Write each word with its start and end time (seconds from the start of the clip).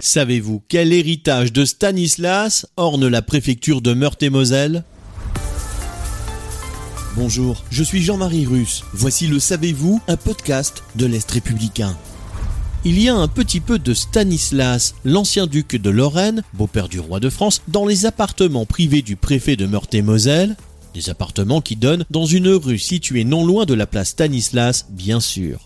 Savez-vous 0.00 0.62
quel 0.68 0.92
héritage 0.92 1.52
de 1.52 1.64
Stanislas 1.64 2.66
orne 2.76 3.08
la 3.08 3.22
préfecture 3.22 3.80
de 3.80 3.94
Meurthe-et-Moselle? 3.94 4.84
Bonjour, 7.16 7.64
je 7.70 7.82
suis 7.82 8.02
Jean-Marie 8.02 8.44
Russe. 8.44 8.84
Voici 8.92 9.26
le 9.26 9.38
Savez-vous, 9.38 10.00
un 10.06 10.16
podcast 10.16 10.82
de 10.96 11.06
l'Est 11.06 11.30
républicain. 11.30 11.96
Il 12.84 13.00
y 13.00 13.08
a 13.08 13.14
un 13.14 13.26
petit 13.26 13.60
peu 13.60 13.78
de 13.78 13.94
Stanislas, 13.94 14.94
l'ancien 15.04 15.46
duc 15.46 15.76
de 15.76 15.90
Lorraine, 15.90 16.42
beau-père 16.52 16.88
du 16.88 17.00
roi 17.00 17.18
de 17.18 17.30
France, 17.30 17.62
dans 17.66 17.86
les 17.86 18.04
appartements 18.04 18.66
privés 18.66 19.02
du 19.02 19.16
préfet 19.16 19.56
de 19.56 19.66
Meurthe-et-Moselle, 19.66 20.56
des 20.94 21.08
appartements 21.08 21.62
qui 21.62 21.76
donnent 21.76 22.04
dans 22.10 22.26
une 22.26 22.48
rue 22.48 22.78
située 22.78 23.24
non 23.24 23.46
loin 23.46 23.64
de 23.64 23.74
la 23.74 23.86
place 23.86 24.10
Stanislas, 24.10 24.86
bien 24.90 25.20
sûr. 25.20 25.64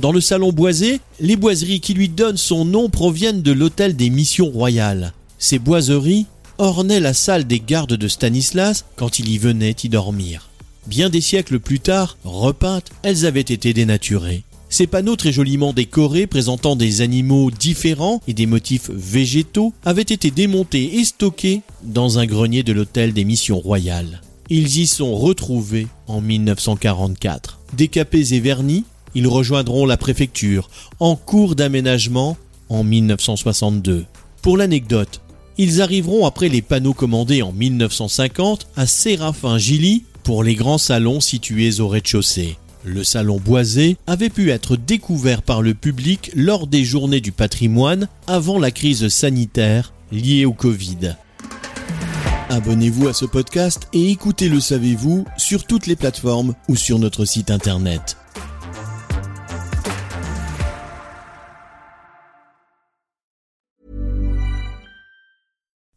Dans 0.00 0.12
le 0.12 0.20
salon 0.20 0.52
boisé, 0.52 1.00
les 1.20 1.36
boiseries 1.36 1.80
qui 1.80 1.94
lui 1.94 2.08
donnent 2.08 2.36
son 2.36 2.64
nom 2.64 2.88
proviennent 2.88 3.42
de 3.42 3.52
l'hôtel 3.52 3.94
des 3.96 4.10
missions 4.10 4.50
royales. 4.50 5.12
Ces 5.38 5.58
boiseries 5.58 6.26
ornaient 6.58 7.00
la 7.00 7.14
salle 7.14 7.46
des 7.46 7.60
gardes 7.60 7.94
de 7.94 8.08
Stanislas 8.08 8.84
quand 8.96 9.18
il 9.18 9.28
y 9.28 9.38
venait 9.38 9.76
y 9.82 9.88
dormir. 9.88 10.48
Bien 10.86 11.08
des 11.08 11.20
siècles 11.20 11.60
plus 11.60 11.80
tard, 11.80 12.16
repeintes, 12.24 12.90
elles 13.02 13.26
avaient 13.26 13.40
été 13.40 13.72
dénaturées. 13.72 14.42
Ces 14.68 14.86
panneaux 14.86 15.16
très 15.16 15.32
joliment 15.32 15.74
décorés 15.74 16.26
présentant 16.26 16.76
des 16.76 17.02
animaux 17.02 17.50
différents 17.50 18.22
et 18.26 18.32
des 18.32 18.46
motifs 18.46 18.90
végétaux 18.90 19.74
avaient 19.84 20.00
été 20.00 20.30
démontés 20.30 20.98
et 20.98 21.04
stockés 21.04 21.60
dans 21.82 22.18
un 22.18 22.24
grenier 22.24 22.62
de 22.62 22.72
l'hôtel 22.72 23.12
des 23.12 23.24
missions 23.24 23.58
royales. 23.58 24.22
Ils 24.48 24.78
y 24.78 24.86
sont 24.86 25.14
retrouvés 25.14 25.88
en 26.06 26.20
1944. 26.20 27.60
Décapés 27.74 28.34
et 28.34 28.40
vernis, 28.40 28.84
ils 29.14 29.26
rejoindront 29.26 29.86
la 29.86 29.96
préfecture 29.96 30.70
en 31.00 31.16
cours 31.16 31.54
d'aménagement 31.54 32.36
en 32.68 32.84
1962. 32.84 34.06
Pour 34.40 34.56
l'anecdote, 34.56 35.20
ils 35.58 35.82
arriveront 35.82 36.26
après 36.26 36.48
les 36.48 36.62
panneaux 36.62 36.94
commandés 36.94 37.42
en 37.42 37.52
1950 37.52 38.68
à 38.76 38.86
Séraphin 38.86 39.58
Gilly 39.58 40.04
pour 40.22 40.42
les 40.42 40.54
grands 40.54 40.78
salons 40.78 41.20
situés 41.20 41.80
au 41.80 41.88
rez-de-chaussée. 41.88 42.56
Le 42.84 43.04
salon 43.04 43.38
boisé 43.38 43.96
avait 44.06 44.30
pu 44.30 44.50
être 44.50 44.76
découvert 44.76 45.42
par 45.42 45.62
le 45.62 45.74
public 45.74 46.32
lors 46.34 46.66
des 46.66 46.84
journées 46.84 47.20
du 47.20 47.30
patrimoine 47.30 48.08
avant 48.26 48.58
la 48.58 48.72
crise 48.72 49.06
sanitaire 49.08 49.92
liée 50.10 50.44
au 50.44 50.52
Covid. 50.52 51.16
Abonnez-vous 52.48 53.08
à 53.08 53.14
ce 53.14 53.24
podcast 53.24 53.88
et 53.92 54.10
écoutez 54.10 54.48
Le 54.48 54.60
Savez-vous 54.60 55.24
sur 55.36 55.64
toutes 55.64 55.86
les 55.86 55.96
plateformes 55.96 56.54
ou 56.68 56.76
sur 56.76 56.98
notre 56.98 57.24
site 57.24 57.50
internet. 57.50 58.16